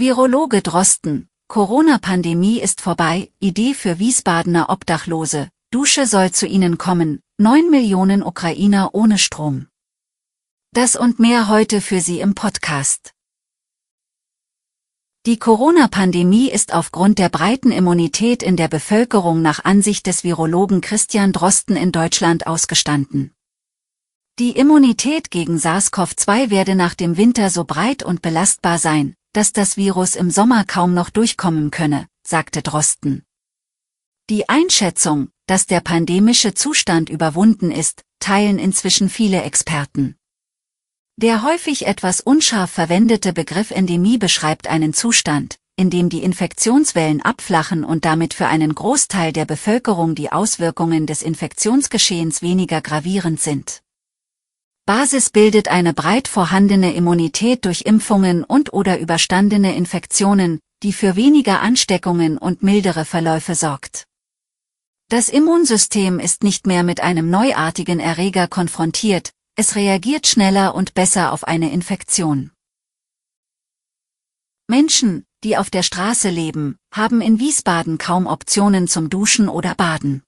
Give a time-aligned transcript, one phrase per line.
[0.00, 7.68] Virologe Drosten, Corona-Pandemie ist vorbei, Idee für Wiesbadener Obdachlose, Dusche soll zu ihnen kommen, 9
[7.68, 9.66] Millionen Ukrainer ohne Strom.
[10.72, 13.10] Das und mehr heute für Sie im Podcast.
[15.26, 21.32] Die Corona-Pandemie ist aufgrund der breiten Immunität in der Bevölkerung nach Ansicht des Virologen Christian
[21.32, 23.32] Drosten in Deutschland ausgestanden.
[24.38, 29.76] Die Immunität gegen SARS-CoV-2 werde nach dem Winter so breit und belastbar sein, dass das
[29.76, 33.22] Virus im Sommer kaum noch durchkommen könne, sagte Drosten.
[34.28, 40.16] Die Einschätzung, dass der pandemische Zustand überwunden ist, teilen inzwischen viele Experten.
[41.14, 47.84] Der häufig etwas unscharf verwendete Begriff Endemie beschreibt einen Zustand, in dem die Infektionswellen abflachen
[47.84, 53.82] und damit für einen Großteil der Bevölkerung die Auswirkungen des Infektionsgeschehens weniger gravierend sind.
[54.88, 61.60] Basis bildet eine breit vorhandene Immunität durch Impfungen und oder überstandene Infektionen, die für weniger
[61.60, 64.06] Ansteckungen und mildere Verläufe sorgt.
[65.10, 71.34] Das Immunsystem ist nicht mehr mit einem neuartigen Erreger konfrontiert, es reagiert schneller und besser
[71.34, 72.50] auf eine Infektion.
[74.68, 80.22] Menschen, die auf der Straße leben, haben in Wiesbaden kaum Optionen zum Duschen oder Baden.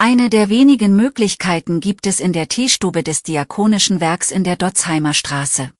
[0.00, 5.12] Eine der wenigen Möglichkeiten gibt es in der Teestube des Diakonischen Werks in der Dotzheimer
[5.12, 5.72] Straße.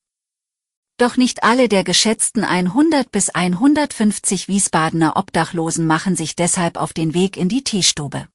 [0.96, 7.14] Doch nicht alle der geschätzten 100 bis 150 Wiesbadener Obdachlosen machen sich deshalb auf den
[7.14, 8.26] Weg in die Teestube.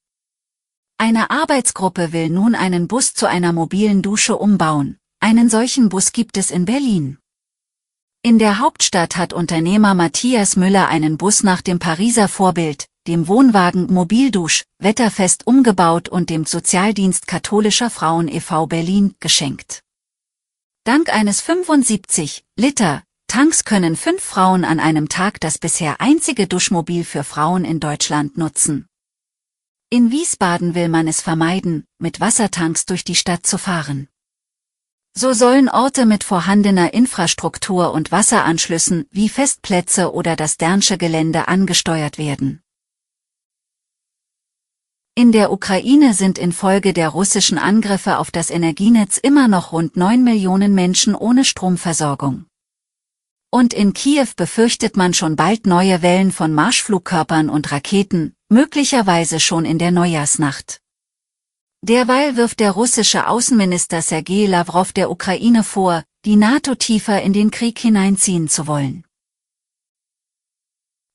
[0.97, 4.97] Eine Arbeitsgruppe will nun einen Bus zu einer mobilen Dusche umbauen.
[5.19, 7.17] Einen solchen Bus gibt es in Berlin.
[8.21, 13.91] In der Hauptstadt hat Unternehmer Matthias Müller einen Bus nach dem Pariser Vorbild, dem Wohnwagen
[13.93, 18.67] Mobildusch, wetterfest umgebaut und dem Sozialdienst katholischer Frauen e.V.
[18.67, 19.81] Berlin geschenkt.
[20.85, 27.03] Dank eines 75 Liter Tanks können fünf Frauen an einem Tag das bisher einzige Duschmobil
[27.03, 28.87] für Frauen in Deutschland nutzen.
[29.89, 34.07] In Wiesbaden will man es vermeiden, mit Wassertanks durch die Stadt zu fahren.
[35.15, 42.17] So sollen Orte mit vorhandener Infrastruktur und Wasseranschlüssen wie Festplätze oder das Dernsche Gelände angesteuert
[42.17, 42.62] werden.
[45.15, 50.23] In der Ukraine sind infolge der russischen Angriffe auf das Energienetz immer noch rund 9
[50.23, 52.47] Millionen Menschen ohne Stromversorgung.
[53.51, 59.65] Und in Kiew befürchtet man schon bald neue Wellen von Marschflugkörpern und Raketen, möglicherweise schon
[59.65, 60.81] in der Neujahrsnacht.
[61.83, 67.51] Derweil wirft der russische Außenminister Sergei Lavrov der Ukraine vor, die NATO tiefer in den
[67.51, 69.05] Krieg hineinziehen zu wollen.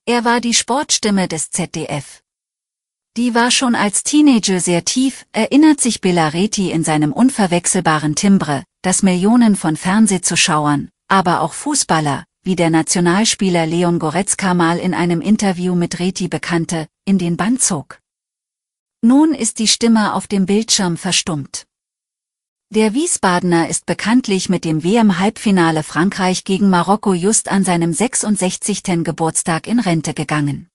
[0.06, 2.22] Er war die Sportstimme des ZDF.
[3.18, 9.02] Die war schon als Teenager sehr tief, erinnert sich Bellaretti in seinem unverwechselbaren Timbre, das
[9.02, 15.74] Millionen von Fernsehzuschauern, aber auch Fußballer, wie der Nationalspieler Leon Goretzka mal in einem Interview
[15.74, 17.98] mit Reti bekannte, in den Bann zog.
[19.02, 21.66] Nun ist die Stimme auf dem Bildschirm verstummt.
[22.72, 29.02] Der Wiesbadener ist bekanntlich mit dem WM-Halbfinale Frankreich gegen Marokko just an seinem 66.
[29.02, 30.68] Geburtstag in Rente gegangen.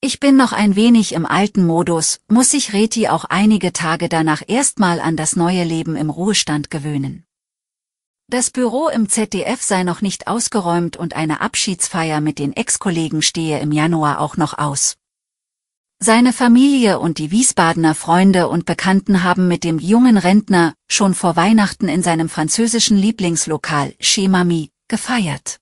[0.00, 4.42] Ich bin noch ein wenig im alten Modus, muss sich Reti auch einige Tage danach
[4.46, 7.24] erstmal an das neue Leben im Ruhestand gewöhnen.
[8.28, 13.58] Das Büro im ZDF sei noch nicht ausgeräumt und eine Abschiedsfeier mit den Ex-Kollegen stehe
[13.58, 14.98] im Januar auch noch aus.
[15.98, 21.34] Seine Familie und die Wiesbadener Freunde und Bekannten haben mit dem jungen Rentner schon vor
[21.34, 25.58] Weihnachten in seinem französischen Lieblingslokal Chez Mamie gefeiert.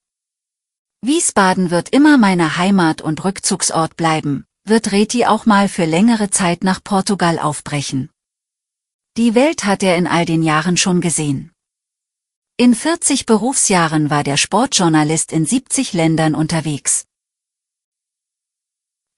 [1.02, 6.64] Wiesbaden wird immer meine Heimat und Rückzugsort bleiben, wird Reti auch mal für längere Zeit
[6.64, 8.10] nach Portugal aufbrechen.
[9.16, 11.52] Die Welt hat er in all den Jahren schon gesehen.
[12.58, 17.06] In 40 Berufsjahren war der Sportjournalist in 70 Ländern unterwegs.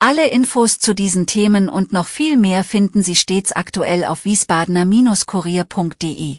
[0.00, 6.38] Alle Infos zu diesen Themen und noch viel mehr finden Sie stets aktuell auf wiesbadener-kurier.de.